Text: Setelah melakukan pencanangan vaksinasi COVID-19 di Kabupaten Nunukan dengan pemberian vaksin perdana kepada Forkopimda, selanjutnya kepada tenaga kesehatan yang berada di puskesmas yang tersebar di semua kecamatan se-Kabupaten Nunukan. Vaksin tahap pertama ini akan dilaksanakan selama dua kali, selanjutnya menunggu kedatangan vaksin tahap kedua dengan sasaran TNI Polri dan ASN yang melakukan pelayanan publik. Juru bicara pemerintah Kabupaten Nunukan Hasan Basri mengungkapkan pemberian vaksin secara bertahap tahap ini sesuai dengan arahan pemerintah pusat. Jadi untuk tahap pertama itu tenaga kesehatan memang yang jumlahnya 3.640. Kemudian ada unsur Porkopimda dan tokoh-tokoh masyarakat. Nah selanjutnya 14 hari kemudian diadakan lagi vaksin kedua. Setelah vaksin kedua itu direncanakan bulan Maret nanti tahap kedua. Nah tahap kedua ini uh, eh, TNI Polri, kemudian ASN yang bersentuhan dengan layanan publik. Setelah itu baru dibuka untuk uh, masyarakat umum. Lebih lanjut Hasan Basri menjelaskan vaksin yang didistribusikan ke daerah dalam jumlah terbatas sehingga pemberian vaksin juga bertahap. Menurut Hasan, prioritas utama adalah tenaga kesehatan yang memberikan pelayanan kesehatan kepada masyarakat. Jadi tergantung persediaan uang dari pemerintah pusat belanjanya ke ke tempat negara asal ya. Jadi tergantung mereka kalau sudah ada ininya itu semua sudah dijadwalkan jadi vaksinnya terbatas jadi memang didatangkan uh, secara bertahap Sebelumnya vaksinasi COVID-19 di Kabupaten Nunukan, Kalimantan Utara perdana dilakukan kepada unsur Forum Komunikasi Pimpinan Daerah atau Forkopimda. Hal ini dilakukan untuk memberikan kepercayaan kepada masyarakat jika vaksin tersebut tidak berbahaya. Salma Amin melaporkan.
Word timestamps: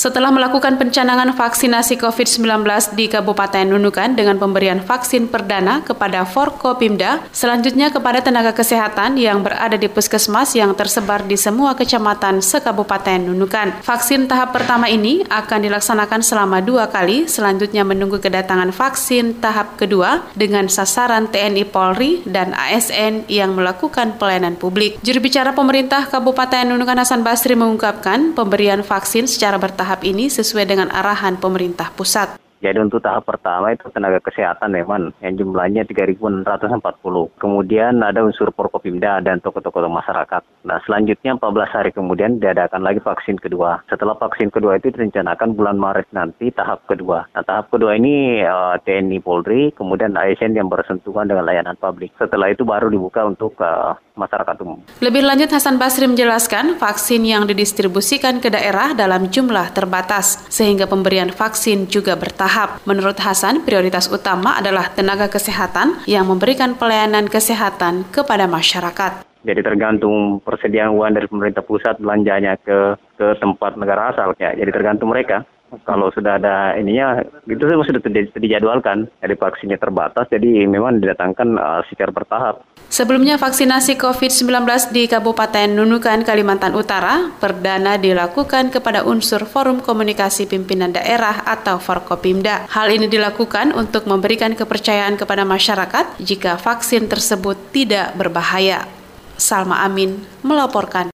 Setelah 0.00 0.32
melakukan 0.32 0.80
pencanangan 0.80 1.36
vaksinasi 1.36 2.00
COVID-19 2.00 2.64
di 2.96 3.04
Kabupaten 3.12 3.68
Nunukan 3.68 4.16
dengan 4.16 4.40
pemberian 4.40 4.80
vaksin 4.80 5.28
perdana 5.28 5.84
kepada 5.84 6.24
Forkopimda, 6.24 7.28
selanjutnya 7.36 7.92
kepada 7.92 8.24
tenaga 8.24 8.56
kesehatan 8.56 9.20
yang 9.20 9.44
berada 9.44 9.76
di 9.76 9.92
puskesmas 9.92 10.56
yang 10.56 10.72
tersebar 10.72 11.20
di 11.28 11.36
semua 11.36 11.76
kecamatan 11.76 12.40
se-Kabupaten 12.40 13.28
Nunukan. 13.28 13.84
Vaksin 13.84 14.24
tahap 14.24 14.56
pertama 14.56 14.88
ini 14.88 15.20
akan 15.28 15.68
dilaksanakan 15.68 16.24
selama 16.24 16.64
dua 16.64 16.88
kali, 16.88 17.28
selanjutnya 17.28 17.84
menunggu 17.84 18.24
kedatangan 18.24 18.72
vaksin 18.72 19.36
tahap 19.36 19.76
kedua 19.76 20.24
dengan 20.32 20.72
sasaran 20.72 21.28
TNI 21.28 21.68
Polri 21.68 22.24
dan 22.24 22.56
ASN 22.56 23.28
yang 23.28 23.52
melakukan 23.52 24.16
pelayanan 24.16 24.56
publik. 24.56 24.96
Juru 25.04 25.20
bicara 25.20 25.52
pemerintah 25.52 26.08
Kabupaten 26.08 26.72
Nunukan 26.72 27.04
Hasan 27.04 27.20
Basri 27.20 27.52
mengungkapkan 27.52 28.32
pemberian 28.32 28.80
vaksin 28.80 29.28
secara 29.28 29.60
bertahap 29.60 29.89
tahap 29.90 30.06
ini 30.06 30.30
sesuai 30.30 30.70
dengan 30.70 30.86
arahan 30.94 31.34
pemerintah 31.34 31.90
pusat. 31.90 32.38
Jadi 32.60 32.76
untuk 32.76 33.00
tahap 33.00 33.24
pertama 33.24 33.72
itu 33.72 33.88
tenaga 33.88 34.20
kesehatan 34.20 34.76
memang 34.76 35.16
yang 35.24 35.34
jumlahnya 35.40 35.88
3.640. 35.88 36.44
Kemudian 37.40 38.04
ada 38.04 38.20
unsur 38.20 38.52
Porkopimda 38.52 39.24
dan 39.24 39.40
tokoh-tokoh 39.40 39.88
masyarakat. 39.88 40.44
Nah 40.68 40.76
selanjutnya 40.84 41.40
14 41.40 41.72
hari 41.72 41.90
kemudian 41.96 42.36
diadakan 42.36 42.84
lagi 42.84 43.00
vaksin 43.00 43.40
kedua. 43.40 43.80
Setelah 43.88 44.12
vaksin 44.20 44.52
kedua 44.52 44.76
itu 44.76 44.92
direncanakan 44.92 45.56
bulan 45.56 45.80
Maret 45.80 46.12
nanti 46.12 46.52
tahap 46.52 46.84
kedua. 46.84 47.24
Nah 47.32 47.42
tahap 47.48 47.72
kedua 47.72 47.96
ini 47.96 48.44
uh, 48.44 48.76
eh, 48.76 48.84
TNI 48.84 49.18
Polri, 49.24 49.72
kemudian 49.72 50.20
ASN 50.20 50.52
yang 50.52 50.68
bersentuhan 50.68 51.32
dengan 51.32 51.48
layanan 51.48 51.80
publik. 51.80 52.12
Setelah 52.20 52.52
itu 52.52 52.68
baru 52.68 52.92
dibuka 52.92 53.24
untuk 53.24 53.56
uh, 53.64 53.96
masyarakat 54.20 54.56
umum. 54.60 54.84
Lebih 55.00 55.24
lanjut 55.24 55.48
Hasan 55.48 55.80
Basri 55.80 56.04
menjelaskan 56.04 56.76
vaksin 56.76 57.24
yang 57.24 57.48
didistribusikan 57.48 58.36
ke 58.44 58.52
daerah 58.52 58.92
dalam 58.92 59.32
jumlah 59.32 59.72
terbatas 59.72 60.44
sehingga 60.52 60.84
pemberian 60.84 61.32
vaksin 61.32 61.88
juga 61.88 62.20
bertahap. 62.20 62.49
Menurut 62.82 63.16
Hasan, 63.22 63.62
prioritas 63.62 64.10
utama 64.10 64.58
adalah 64.58 64.90
tenaga 64.90 65.30
kesehatan 65.30 66.02
yang 66.10 66.26
memberikan 66.26 66.74
pelayanan 66.74 67.30
kesehatan 67.30 68.08
kepada 68.10 68.50
masyarakat. 68.50 69.22
Jadi 69.40 69.60
tergantung 69.64 70.42
persediaan 70.44 70.92
uang 70.92 71.16
dari 71.16 71.24
pemerintah 71.24 71.64
pusat 71.64 71.96
belanjanya 71.96 72.60
ke 72.60 72.98
ke 73.16 73.26
tempat 73.40 73.78
negara 73.80 74.12
asal 74.12 74.36
ya. 74.36 74.52
Jadi 74.52 74.68
tergantung 74.68 75.08
mereka 75.08 75.48
kalau 75.86 76.10
sudah 76.14 76.36
ada 76.36 76.74
ininya 76.76 77.22
itu 77.46 77.62
semua 77.62 77.86
sudah 77.86 78.02
dijadwalkan 78.38 79.06
jadi 79.22 79.34
vaksinnya 79.38 79.78
terbatas 79.78 80.26
jadi 80.28 80.66
memang 80.66 81.00
didatangkan 81.00 81.48
uh, 81.58 81.82
secara 81.88 82.10
bertahap 82.10 82.62
Sebelumnya 82.90 83.38
vaksinasi 83.38 84.02
COVID-19 84.02 84.66
di 84.90 85.06
Kabupaten 85.06 85.70
Nunukan, 85.70 86.26
Kalimantan 86.26 86.74
Utara 86.74 87.30
perdana 87.38 87.94
dilakukan 87.94 88.74
kepada 88.74 89.06
unsur 89.06 89.46
Forum 89.46 89.78
Komunikasi 89.78 90.50
Pimpinan 90.50 90.90
Daerah 90.90 91.46
atau 91.46 91.78
Forkopimda. 91.78 92.66
Hal 92.66 92.90
ini 92.90 93.06
dilakukan 93.06 93.78
untuk 93.78 94.10
memberikan 94.10 94.58
kepercayaan 94.58 95.14
kepada 95.14 95.46
masyarakat 95.46 96.18
jika 96.18 96.58
vaksin 96.58 97.06
tersebut 97.06 97.54
tidak 97.70 98.10
berbahaya. 98.18 98.90
Salma 99.40 99.80
Amin 99.86 100.20
melaporkan. 100.44 101.08